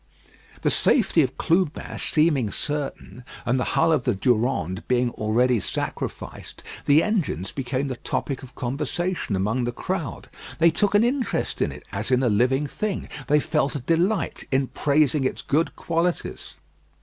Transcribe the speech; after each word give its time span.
The 0.63 0.71
safety 0.71 1.21
of 1.21 1.37
Clubin 1.37 1.99
seeming 1.99 2.49
certain, 2.49 3.23
and 3.45 3.59
the 3.59 3.63
hull 3.77 3.91
of 3.91 4.03
the 4.03 4.15
Durande 4.15 4.81
being 4.87 5.11
already 5.11 5.59
sacrificed, 5.59 6.63
the 6.87 7.03
engines 7.03 7.51
became 7.51 7.87
the 7.87 7.97
topic 7.97 8.41
of 8.41 8.55
conversation 8.55 9.35
among 9.35 9.65
the 9.65 9.71
crowd. 9.71 10.27
They 10.57 10.71
took 10.71 10.95
an 10.95 11.03
interest 11.03 11.61
in 11.61 11.71
it 11.71 11.83
as 11.91 12.09
in 12.09 12.23
a 12.23 12.29
living 12.29 12.65
thing. 12.65 13.09
They 13.27 13.39
felt 13.39 13.75
a 13.75 13.79
delight 13.79 14.45
in 14.51 14.69
praising 14.69 15.23
its 15.23 15.43
good 15.43 15.75
qualities. 15.75 16.55